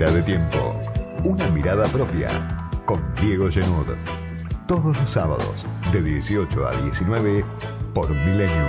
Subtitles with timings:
[0.00, 0.74] De tiempo.
[1.24, 2.28] Una mirada propia.
[2.86, 3.86] Con Diego Genud.
[4.66, 7.44] Todos los sábados, de 18 a 19,
[7.92, 8.66] por Millennium.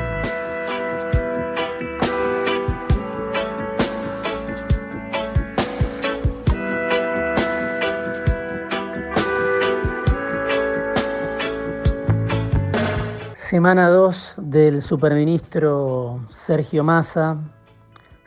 [13.37, 17.37] Semana 2 del superministro Sergio Massa,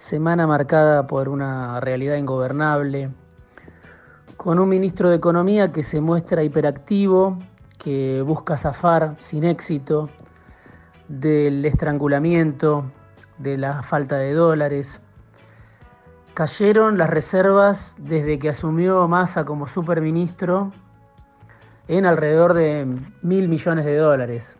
[0.08, 3.10] semana marcada por una realidad ingobernable,
[4.36, 7.38] con un ministro de Economía que se muestra hiperactivo,
[7.78, 10.10] que busca zafar sin éxito
[11.08, 12.84] del estrangulamiento,
[13.38, 15.00] de la falta de dólares.
[16.34, 20.70] Cayeron las reservas desde que asumió Massa como superministro
[21.88, 22.86] en alrededor de
[23.22, 24.56] mil millones de dólares.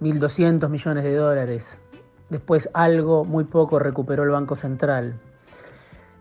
[0.00, 1.78] 1.200 millones de dólares.
[2.30, 5.14] Después algo, muy poco, recuperó el Banco Central.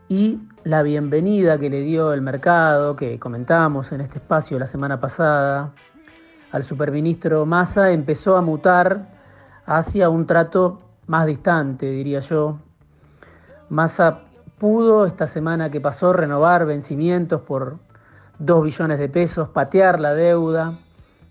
[0.10, 5.00] Y la bienvenida que le dio el mercado, que comentamos en este espacio la semana
[5.00, 5.74] pasada,
[6.52, 9.10] al superministro Massa empezó a mutar
[9.66, 12.58] hacia un trato más distante, diría yo.
[13.70, 14.22] Massa
[14.58, 17.80] pudo esta semana que pasó renovar vencimientos por
[18.40, 20.78] 2 billones de pesos, patear la deuda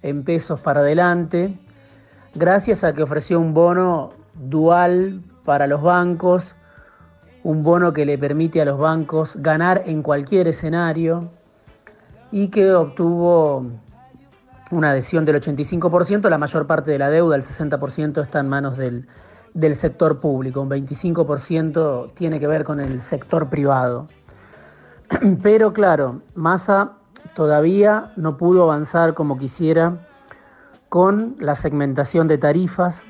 [0.03, 1.59] en pesos para adelante
[2.35, 6.55] gracias a que ofreció un bono dual para los bancos,
[7.43, 11.31] un bono que le permite a los bancos ganar en cualquier escenario
[12.31, 13.67] y que obtuvo
[14.71, 18.77] una adhesión del 85%, la mayor parte de la deuda, el 60% está en manos
[18.77, 19.07] del,
[19.55, 24.09] del sector público, un 25% tiene que ver con el sector privado.
[25.43, 26.93] Pero claro, Massa
[27.35, 29.99] todavía no pudo avanzar como quisiera
[30.89, 33.05] con la segmentación de tarifas,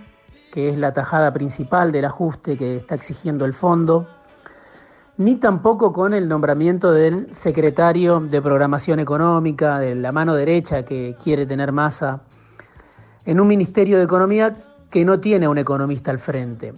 [0.57, 4.09] que es la tajada principal del ajuste que está exigiendo el fondo,
[5.19, 11.15] ni tampoco con el nombramiento del secretario de Programación Económica, de la mano derecha que
[11.23, 12.23] quiere tener masa,
[13.27, 14.57] en un Ministerio de Economía
[14.89, 16.73] que no tiene un economista al frente.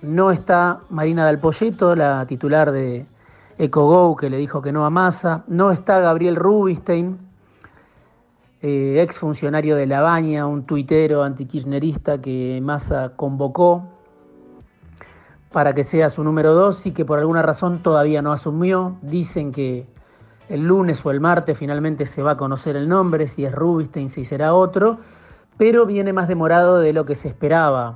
[0.00, 3.04] No está Marina Del Polleto, la titular de
[3.58, 7.27] EcoGo, que le dijo que no a Massa, no está Gabriel Rubinstein,
[8.60, 13.84] eh, ex funcionario de La Baña, un tuitero antikirchnerista que Massa convocó
[15.52, 18.96] para que sea su número dos y que por alguna razón todavía no asumió.
[19.02, 19.86] Dicen que
[20.48, 24.08] el lunes o el martes finalmente se va a conocer el nombre, si es Rubinstein,
[24.08, 24.98] si será otro,
[25.56, 27.94] pero viene más demorado de lo que se esperaba.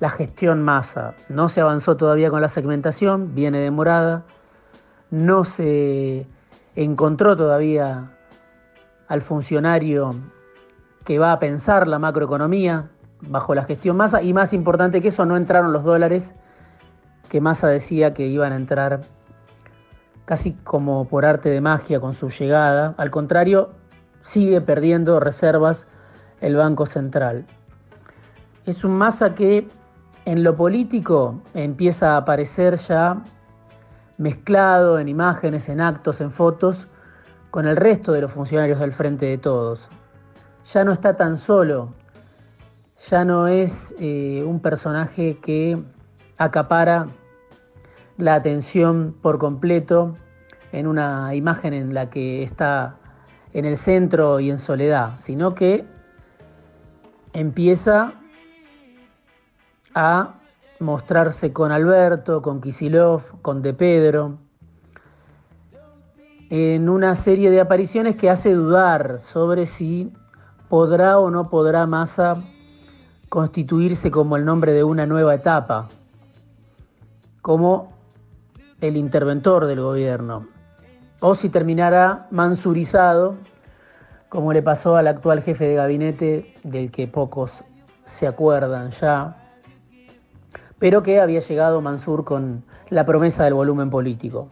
[0.00, 1.14] La gestión masa.
[1.28, 4.24] No se avanzó todavía con la segmentación, viene demorada.
[5.10, 6.26] No se
[6.74, 8.10] encontró todavía
[9.08, 10.10] al funcionario
[11.04, 12.88] que va a pensar la macroeconomía
[13.28, 16.32] bajo la gestión Massa y más importante que eso, no entraron los dólares
[17.28, 19.00] que Massa decía que iban a entrar
[20.24, 22.94] casi como por arte de magia con su llegada.
[22.96, 23.70] Al contrario,
[24.22, 25.86] sigue perdiendo reservas
[26.40, 27.44] el Banco Central.
[28.66, 29.68] Es un Massa que
[30.24, 33.22] en lo político empieza a aparecer ya
[34.16, 36.88] mezclado en imágenes, en actos, en fotos,
[37.54, 39.88] con el resto de los funcionarios del Frente de Todos.
[40.72, 41.94] Ya no está tan solo,
[43.08, 45.80] ya no es eh, un personaje que
[46.36, 47.06] acapara
[48.16, 50.16] la atención por completo
[50.72, 52.96] en una imagen en la que está
[53.52, 55.84] en el centro y en soledad, sino que
[57.34, 58.14] empieza
[59.94, 60.34] a
[60.80, 64.38] mostrarse con Alberto, con Kisilov, con De Pedro,
[66.50, 70.12] en una serie de apariciones que hace dudar sobre si
[70.68, 72.34] podrá o no podrá Massa
[73.28, 75.88] constituirse como el nombre de una nueva etapa,
[77.42, 77.92] como
[78.80, 80.46] el interventor del gobierno,
[81.20, 83.36] o si terminará mansurizado,
[84.28, 87.64] como le pasó al actual jefe de gabinete, del que pocos
[88.04, 89.36] se acuerdan ya,
[90.78, 94.48] pero que había llegado Mansur con la promesa del volumen político.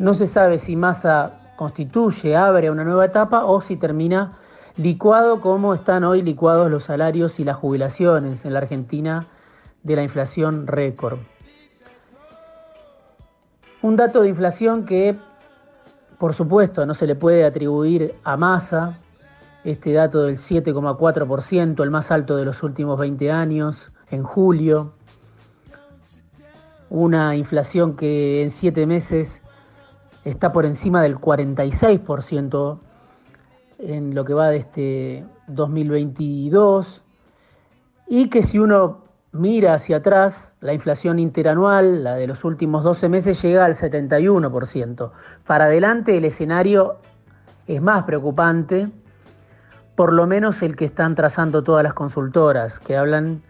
[0.00, 4.32] No se sabe si Massa constituye, abre una nueva etapa o si termina
[4.78, 9.26] licuado como están hoy licuados los salarios y las jubilaciones en la Argentina
[9.82, 11.18] de la inflación récord.
[13.82, 15.18] Un dato de inflación que,
[16.18, 18.96] por supuesto, no se le puede atribuir a Massa,
[19.64, 24.94] este dato del 7,4%, el más alto de los últimos 20 años, en julio.
[26.88, 29.39] Una inflación que en siete meses
[30.24, 32.78] está por encima del 46%
[33.78, 37.02] en lo que va de este 2022
[38.08, 43.08] y que si uno mira hacia atrás, la inflación interanual, la de los últimos 12
[43.08, 45.10] meses, llega al 71%.
[45.46, 46.96] Para adelante el escenario
[47.66, 48.88] es más preocupante,
[49.94, 53.42] por lo menos el que están trazando todas las consultoras, que hablan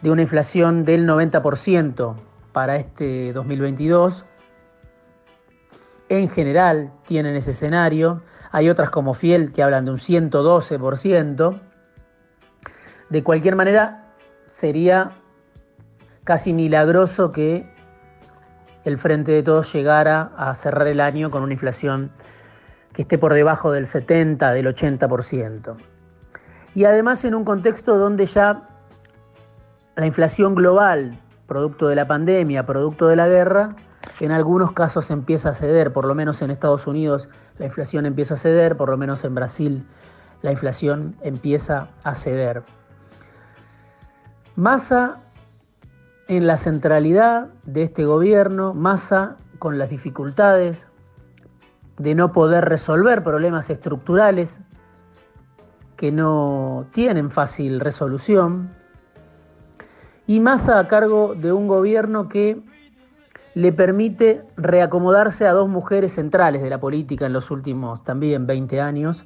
[0.00, 2.14] de una inflación del 90%
[2.52, 4.24] para este 2022.
[6.12, 8.20] En general tienen ese escenario.
[8.50, 11.60] Hay otras como Fiel que hablan de un 112%.
[13.08, 14.12] De cualquier manera,
[14.48, 15.12] sería
[16.24, 17.66] casi milagroso que
[18.84, 22.10] el Frente de Todos llegara a cerrar el año con una inflación
[22.92, 25.76] que esté por debajo del 70, del 80%.
[26.74, 28.68] Y además en un contexto donde ya
[29.96, 33.76] la inflación global, producto de la pandemia, producto de la guerra,
[34.20, 37.28] en algunos casos empieza a ceder, por lo menos en Estados Unidos
[37.58, 39.86] la inflación empieza a ceder, por lo menos en Brasil
[40.42, 42.62] la inflación empieza a ceder.
[44.56, 45.20] Massa
[46.28, 50.86] en la centralidad de este gobierno, Massa con las dificultades
[51.98, 54.58] de no poder resolver problemas estructurales
[55.96, 58.70] que no tienen fácil resolución,
[60.26, 62.62] y Massa a cargo de un gobierno que
[63.54, 68.80] le permite reacomodarse a dos mujeres centrales de la política en los últimos también 20
[68.80, 69.24] años.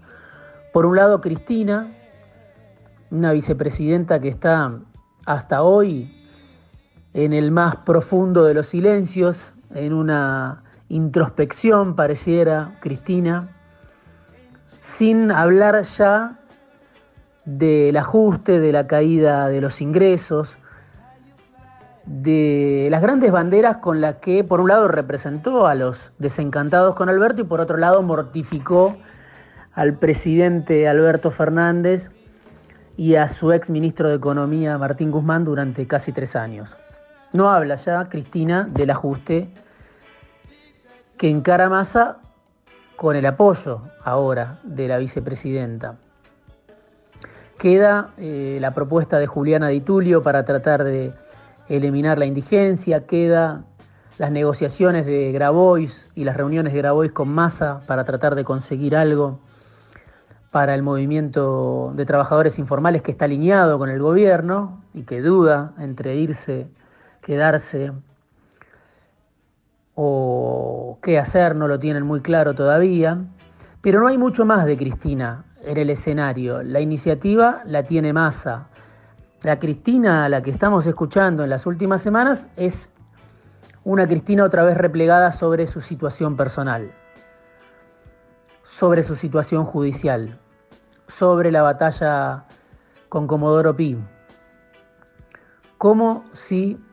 [0.73, 1.93] Por un lado, Cristina,
[3.11, 4.73] una vicepresidenta que está
[5.27, 6.13] hasta hoy
[7.15, 13.49] en el más profundo de los silencios, en una introspección pareciera Cristina,
[14.83, 16.39] sin hablar ya
[17.45, 20.57] del ajuste, de la caída de los ingresos,
[22.07, 27.09] de las grandes banderas con las que por un lado representó a los desencantados con
[27.09, 28.97] Alberto y por otro lado mortificó
[29.75, 32.11] al presidente Alberto Fernández
[32.97, 36.77] y a su ex ministro de Economía, Martín Guzmán, durante casi tres años.
[37.33, 39.51] No habla ya Cristina del ajuste
[41.19, 42.19] que encara Massa
[42.95, 45.97] con el apoyo ahora de la vicepresidenta.
[47.59, 51.13] Queda eh, la propuesta de Juliana Di Tulio para tratar de
[51.69, 53.65] eliminar la indigencia, queda
[54.19, 58.97] las negociaciones de Grabois y las reuniones de Grabois con Massa para tratar de conseguir
[58.97, 59.41] algo
[60.51, 65.75] para el movimiento de trabajadores informales que está alineado con el gobierno y que duda
[65.79, 66.69] entre irse,
[67.21, 67.93] quedarse
[69.95, 73.19] o qué hacer, no lo tienen muy claro todavía.
[73.83, 76.63] Pero no hay mucho más de Cristina en el escenario.
[76.63, 78.69] La iniciativa la tiene Massa.
[79.47, 82.93] La Cristina a la que estamos escuchando en las últimas semanas es
[83.85, 86.91] una Cristina otra vez replegada sobre su situación personal,
[88.65, 90.37] sobre su situación judicial
[91.07, 92.47] sobre la batalla
[93.09, 93.97] con Comodoro Pi.
[95.79, 96.85] Como si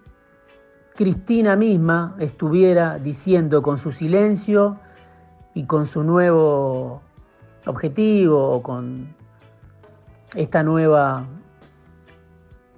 [0.93, 4.77] Cristina misma estuviera diciendo con su silencio
[5.55, 7.01] y con su nuevo
[7.65, 9.15] objetivo o con
[10.35, 11.25] esta nueva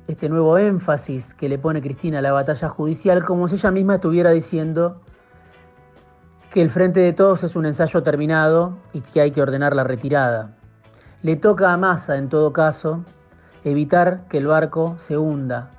[0.07, 3.95] este nuevo énfasis que le pone Cristina a la batalla judicial, como si ella misma
[3.95, 5.01] estuviera diciendo
[6.51, 9.83] que el frente de todos es un ensayo terminado y que hay que ordenar la
[9.83, 10.51] retirada.
[11.21, 13.03] Le toca a Massa, en todo caso,
[13.63, 15.71] evitar que el barco se hunda.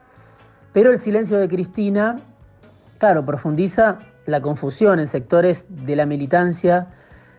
[0.73, 2.16] Pero el silencio de Cristina,
[2.99, 6.88] claro, profundiza la confusión en sectores de la militancia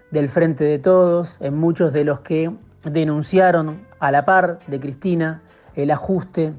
[0.09, 2.49] del Frente de Todos, en muchos de los que
[2.83, 5.41] denunciaron a la par de Cristina
[5.75, 6.53] el ajuste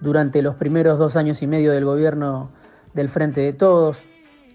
[0.00, 2.50] durante los primeros dos años y medio del gobierno
[2.94, 3.98] del Frente de Todos,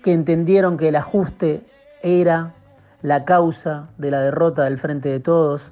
[0.04, 1.62] que entendieron que el ajuste
[2.02, 2.54] era
[3.02, 5.72] la causa de la derrota del Frente de Todos,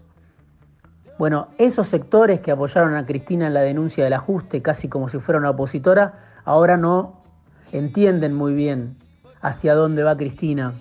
[1.22, 5.20] bueno, esos sectores que apoyaron a Cristina en la denuncia del ajuste, casi como si
[5.20, 7.22] fuera una opositora, ahora no
[7.72, 8.98] entienden muy bien
[9.40, 10.74] hacia dónde va Cristina,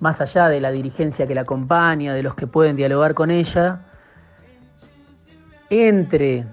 [0.00, 3.86] más allá de la dirigencia que la acompaña, de los que pueden dialogar con ella,
[5.70, 6.44] entre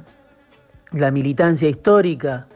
[0.96, 2.48] la militancia histórica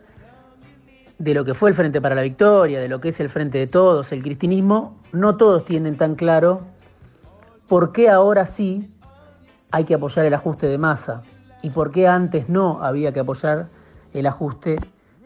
[1.17, 3.57] de lo que fue el Frente para la Victoria, de lo que es el Frente
[3.57, 6.61] de Todos, el cristinismo, no todos tienen tan claro
[7.67, 8.89] por qué ahora sí
[9.71, 11.21] hay que apoyar el ajuste de masa
[11.61, 13.67] y por qué antes no había que apoyar
[14.13, 14.77] el ajuste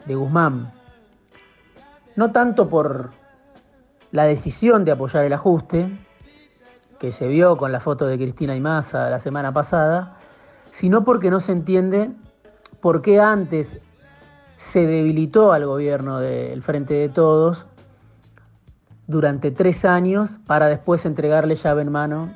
[0.06, 0.72] de Guzmán.
[2.16, 3.10] No tanto por
[4.10, 5.88] la decisión de apoyar el ajuste,
[6.98, 10.16] que se vio con la foto de Cristina y Massa la semana pasada,
[10.72, 12.10] sino porque no se entiende
[12.84, 13.80] por qué antes
[14.58, 17.64] se debilitó al gobierno del Frente de Todos
[19.06, 22.34] durante tres años para después entregarle llave en mano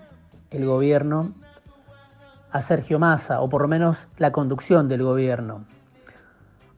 [0.51, 1.33] el gobierno
[2.51, 5.67] a Sergio Massa, o por lo menos la conducción del gobierno.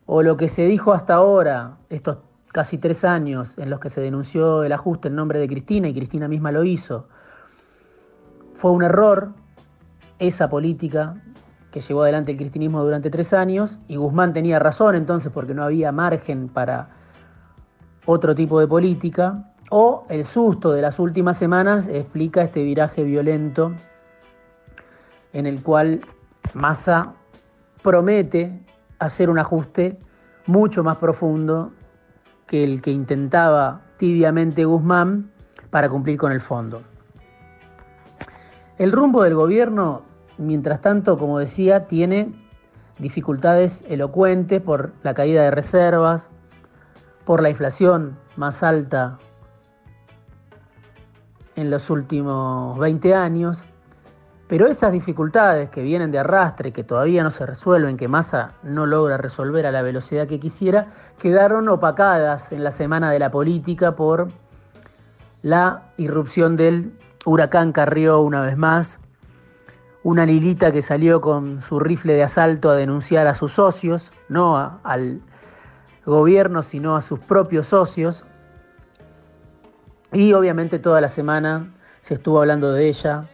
[0.04, 4.00] o lo que se dijo hasta ahora, estos casi tres años en los que se
[4.00, 7.06] denunció el ajuste en nombre de Cristina y Cristina misma lo hizo,
[8.54, 9.28] fue un error
[10.18, 11.14] esa política
[11.70, 15.62] que llevó adelante el cristinismo durante tres años y Guzmán tenía razón entonces porque no
[15.62, 16.88] había margen para
[18.06, 23.72] otro tipo de política, o el susto de las últimas semanas explica este viraje violento
[25.32, 26.00] en el cual
[26.54, 27.14] Massa
[27.82, 28.60] promete
[28.98, 29.98] hacer un ajuste
[30.46, 31.70] mucho más profundo
[32.48, 35.30] que el que intentaba tibiamente Guzmán
[35.70, 36.82] para cumplir con el fondo.
[38.76, 40.02] El rumbo del gobierno,
[40.40, 42.32] mientras tanto, como decía, tiene
[42.98, 46.28] dificultades elocuentes por la caída de reservas,
[47.24, 49.18] por la inflación más alta
[51.56, 53.62] en los últimos 20 años,
[54.48, 58.86] pero esas dificultades que vienen de arrastre, que todavía no se resuelven, que Massa no
[58.86, 60.88] logra resolver a la velocidad que quisiera,
[61.20, 64.28] quedaron opacadas en la semana de la política por
[65.42, 66.92] la irrupción del
[67.24, 68.98] huracán Carrió una vez más,
[70.02, 74.80] una Lilita que salió con su rifle de asalto a denunciar a sus socios, no
[74.82, 75.20] al
[76.06, 78.24] gobierno, sino a sus propios socios.
[80.12, 83.24] Y obviamente toda la semana se estuvo hablando de ella,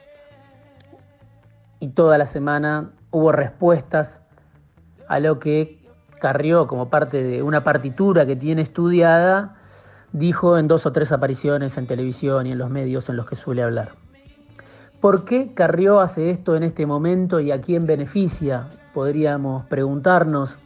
[1.78, 4.20] y toda la semana hubo respuestas
[5.08, 5.84] a lo que
[6.20, 9.56] Carrió, como parte de una partitura que tiene estudiada,
[10.12, 13.36] dijo en dos o tres apariciones en televisión y en los medios en los que
[13.36, 13.92] suele hablar.
[15.00, 18.68] ¿Por qué Carrió hace esto en este momento y a quién beneficia?
[18.94, 20.56] Podríamos preguntarnos.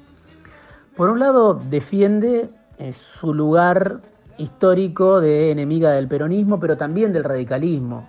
[0.96, 4.00] Por un lado, defiende eh, su lugar
[4.38, 8.08] histórico de enemiga del peronismo, pero también del radicalismo.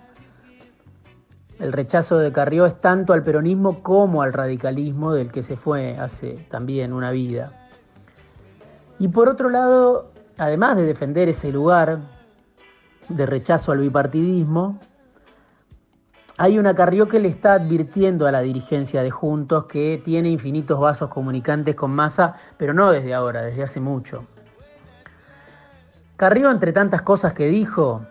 [1.58, 5.96] El rechazo de Carrió es tanto al peronismo como al radicalismo del que se fue
[5.98, 7.68] hace también una vida.
[8.98, 11.98] Y por otro lado, además de defender ese lugar
[13.08, 14.78] de rechazo al bipartidismo,
[16.38, 20.80] hay una Carrió que le está advirtiendo a la dirigencia de Juntos que tiene infinitos
[20.80, 24.24] vasos comunicantes con Massa, pero no desde ahora, desde hace mucho.
[26.16, 28.02] Carrió, entre tantas cosas que dijo,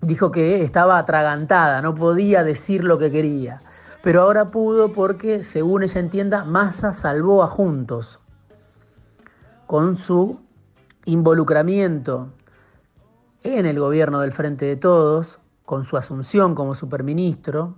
[0.00, 3.60] dijo que estaba atragantada, no podía decir lo que quería.
[4.02, 8.20] Pero ahora pudo porque, según ella entienda, Massa salvó a Juntos
[9.66, 10.38] con su
[11.06, 12.28] involucramiento
[13.42, 17.74] en el gobierno del Frente de Todos, con su asunción como superministro,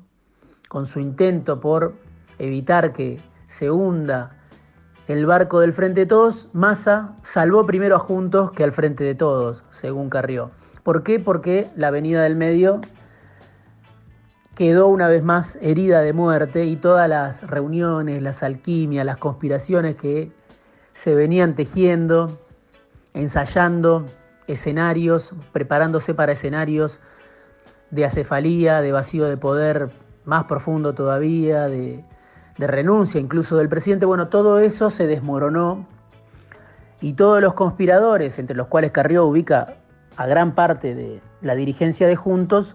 [0.69, 1.95] con su intento por
[2.39, 3.19] evitar que
[3.49, 4.37] se hunda
[5.09, 9.15] el barco del Frente de Todos, Massa salvó primero a Juntos que al Frente de
[9.15, 10.51] Todos, según Carrió.
[10.83, 11.19] ¿Por qué?
[11.19, 12.83] Porque la Avenida del Medio
[14.55, 19.97] quedó una vez más herida de muerte y todas las reuniones, las alquimias, las conspiraciones
[19.97, 20.31] que
[20.93, 22.39] se venían tejiendo,
[23.15, 24.05] ensayando
[24.47, 27.01] escenarios, preparándose para escenarios
[27.91, 29.91] de acefalía, de vacío de poder
[30.25, 32.05] más profundo todavía, de,
[32.59, 35.87] renuncia incluso del presidente, bueno, todo eso se desmoronó
[37.01, 39.77] y todos los conspiradores, entre los cuales Carrió ubica
[40.17, 42.75] a gran parte de la dirigencia de Juntos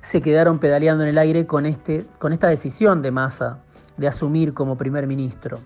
[0.00, 3.58] se quedaron pedaleando en el aire con, este, con esta decisión de Massa
[3.96, 5.58] de asumir como primer ministro.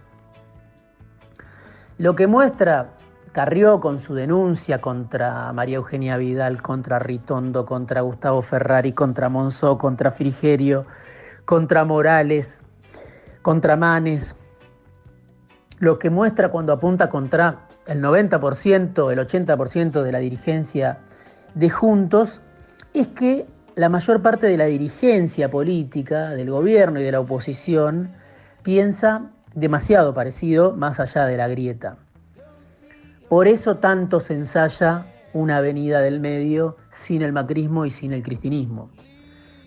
[1.98, 2.90] Lo que muestra
[3.36, 9.76] Carrió con su denuncia contra María Eugenia Vidal, contra Ritondo, contra Gustavo Ferrari, contra Monzó,
[9.76, 10.86] contra Frigerio,
[11.44, 12.64] contra Morales,
[13.42, 14.34] contra Manes,
[15.80, 21.00] lo que muestra cuando apunta contra el 90%, el 80% de la dirigencia
[21.54, 22.40] de Juntos,
[22.94, 28.12] es que la mayor parte de la dirigencia política, del gobierno y de la oposición,
[28.62, 31.98] piensa demasiado parecido más allá de la grieta.
[33.28, 38.22] Por eso tanto se ensaya una avenida del medio sin el macrismo y sin el
[38.22, 38.90] cristinismo.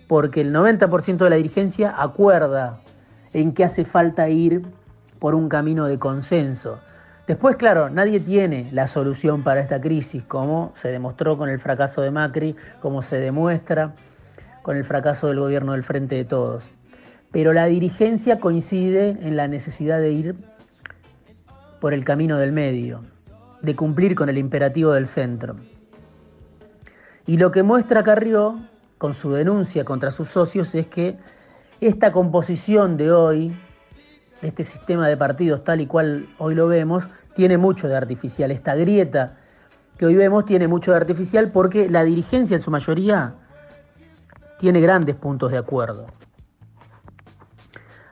[0.08, 2.80] Porque el 90% de la dirigencia acuerda
[3.34, 4.62] en que hace falta ir
[5.20, 6.80] por un camino de consenso.
[7.28, 12.02] Después, claro, nadie tiene la solución para esta crisis, como se demostró con el fracaso
[12.02, 13.94] de Macri, como se demuestra
[14.64, 16.64] con el fracaso del gobierno del Frente de Todos.
[17.32, 20.36] Pero la dirigencia coincide en la necesidad de ir
[21.80, 23.04] por el camino del medio,
[23.62, 25.56] de cumplir con el imperativo del centro.
[27.26, 28.60] Y lo que muestra Carrió
[28.98, 31.18] con su denuncia contra sus socios es que
[31.82, 33.56] esta composición de hoy,
[34.42, 38.52] este sistema de partidos tal y cual hoy lo vemos, tiene mucho de artificial.
[38.52, 39.38] Esta grieta
[39.98, 43.36] que hoy vemos tiene mucho de artificial porque la dirigencia en su mayoría
[44.58, 46.08] tiene grandes puntos de acuerdo.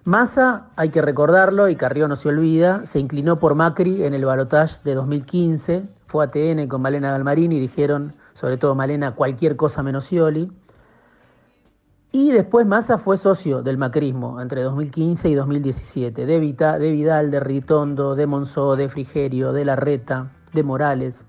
[0.07, 4.23] Massa, hay que recordarlo, y Carrió no se olvida, se inclinó por Macri en el
[4.23, 9.57] balotaje de 2015, fue a TN con Malena Galmarini y dijeron, sobre todo Malena, cualquier
[9.57, 10.49] cosa menos Scioli.
[12.13, 17.39] Y después Massa fue socio del macrismo entre 2015 y 2017, de, de Vidal, de
[17.41, 21.25] Ritondo, de Monzó, de Frigerio, de Larreta, de Morales.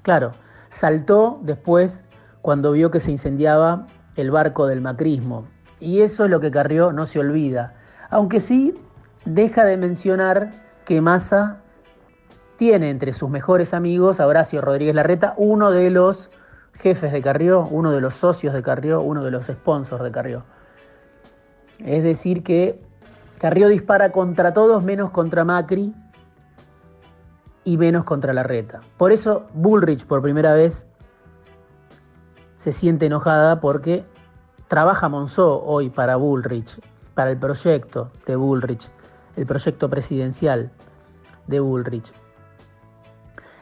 [0.00, 0.32] Claro,
[0.70, 2.04] saltó después
[2.40, 3.86] cuando vio que se incendiaba
[4.16, 5.44] el barco del macrismo.
[5.78, 7.74] Y eso es lo que Carrió no se olvida.
[8.10, 8.74] Aunque sí
[9.24, 10.50] deja de mencionar
[10.84, 11.60] que Massa
[12.56, 16.28] tiene entre sus mejores amigos a Horacio Rodríguez Larreta, uno de los
[16.74, 20.44] jefes de Carrió, uno de los socios de Carrió, uno de los sponsors de Carrió.
[21.78, 22.80] Es decir, que
[23.38, 25.94] Carrió dispara contra todos menos contra Macri
[27.64, 28.80] y menos contra Larreta.
[28.96, 30.86] Por eso Bullrich por primera vez
[32.56, 34.04] se siente enojada porque
[34.66, 36.80] trabaja Monzó hoy para Bullrich,
[37.18, 38.88] para el proyecto de Bullrich,
[39.34, 40.70] el proyecto presidencial
[41.48, 42.12] de Bullrich.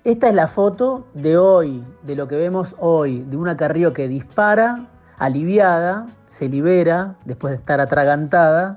[0.04, 4.08] Esta es la foto de hoy, de lo que vemos hoy, de una Carrió que
[4.08, 8.76] dispara, aliviada, se libera después de estar atragantada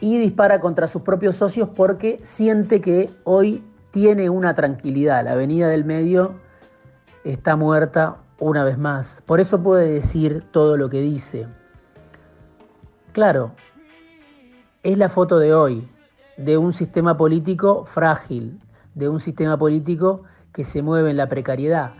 [0.00, 5.24] y dispara contra sus propios socios porque siente que hoy tiene una tranquilidad.
[5.24, 6.34] La avenida del medio
[7.24, 9.22] está muerta una vez más.
[9.24, 11.46] Por eso puede decir todo lo que dice.
[13.12, 13.52] Claro,
[14.82, 15.88] es la foto de hoy,
[16.36, 18.58] de un sistema político frágil,
[18.94, 21.92] de un sistema político que se mueve en la precariedad.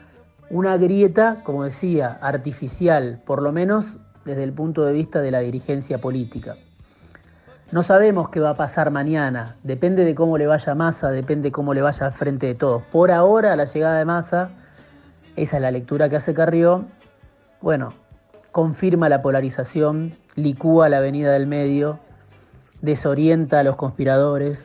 [0.50, 5.40] Una grieta, como decía, artificial, por lo menos desde el punto de vista de la
[5.40, 6.56] dirigencia política.
[7.72, 11.52] No sabemos qué va a pasar mañana, depende de cómo le vaya Massa, depende de
[11.52, 12.82] cómo le vaya al frente de todos.
[12.90, 14.50] Por ahora, la llegada de Massa
[15.36, 16.84] esa es la lectura que hace Carrió.
[17.60, 17.94] Bueno,
[18.52, 21.98] confirma la polarización, licúa la avenida del medio,
[22.82, 24.58] desorienta a los conspiradores.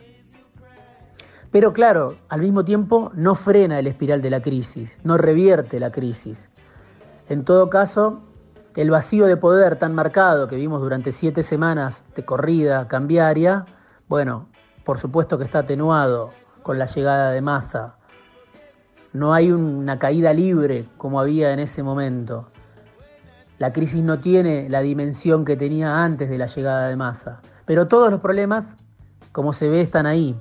[1.50, 5.90] Pero claro, al mismo tiempo no frena el espiral de la crisis, no revierte la
[5.90, 6.48] crisis.
[7.28, 8.20] En todo caso,
[8.74, 13.64] el vacío de poder tan marcado que vimos durante siete semanas de corrida cambiaria,
[14.08, 14.48] bueno,
[14.84, 16.30] por supuesto que está atenuado
[16.62, 17.96] con la llegada de masa
[19.16, 22.48] no hay una caída libre como había en ese momento.
[23.58, 27.40] La crisis no tiene la dimensión que tenía antes de la llegada de masa.
[27.64, 28.66] Pero todos los problemas,
[29.32, 30.38] como se ve, están ahí.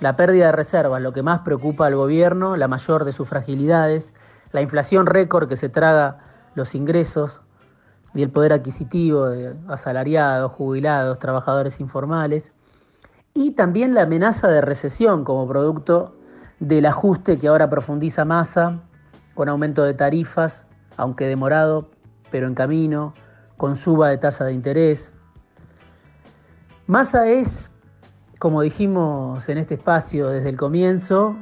[0.00, 4.12] La pérdida de reservas, lo que más preocupa al gobierno, la mayor de sus fragilidades,
[4.52, 6.18] la inflación récord que se traga
[6.54, 7.40] los ingresos
[8.14, 12.52] y el poder adquisitivo de asalariados, jubilados, trabajadores informales,
[13.34, 16.14] y también la amenaza de recesión como producto
[16.60, 18.78] del ajuste que ahora profundiza Massa,
[19.34, 20.64] con aumento de tarifas,
[20.96, 21.88] aunque demorado,
[22.34, 23.14] pero en camino,
[23.56, 25.12] con suba de tasa de interés.
[26.88, 27.70] Massa es,
[28.40, 31.36] como dijimos en este espacio desde el comienzo,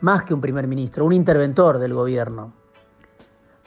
[0.00, 2.52] más que un primer ministro, un interventor del gobierno.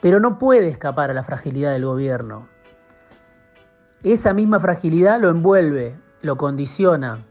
[0.02, 2.46] Pero no puede escapar a la fragilidad del gobierno.
[4.02, 7.24] Esa misma fragilidad lo envuelve, lo condiciona,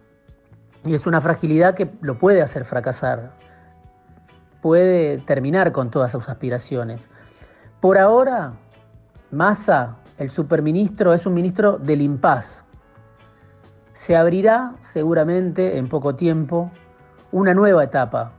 [0.83, 3.33] y es una fragilidad que lo puede hacer fracasar
[4.63, 7.07] puede terminar con todas sus aspiraciones.
[7.81, 8.53] Por ahora,
[9.35, 12.63] Massa, el superministro, es un ministro del impas.
[13.93, 16.71] Se abrirá seguramente en poco tiempo
[17.31, 18.31] una nueva etapa,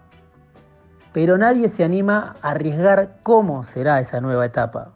[1.12, 4.92] pero nadie se anima a arriesgar cómo será esa nueva etapa,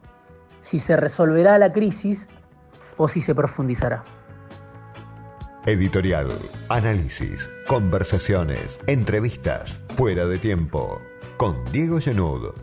[0.61, 2.27] si se resolverá la crisis
[2.97, 4.03] o si se profundizará.
[5.67, 6.29] Editorial,
[6.69, 10.99] análisis, conversaciones, entrevistas, fuera de tiempo.
[11.37, 12.55] Con Diego Genud.